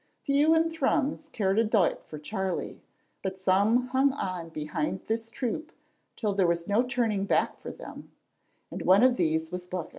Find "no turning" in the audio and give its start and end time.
6.67-7.25